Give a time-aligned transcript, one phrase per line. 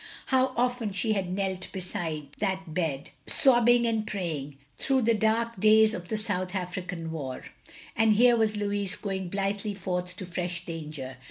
[0.25, 5.59] How often she had knelt beside that bed, sob bing and praying, through the dark
[5.59, 7.45] days of the South African War.
[7.95, 11.17] And here was Louis going blithely forth to fresh danger.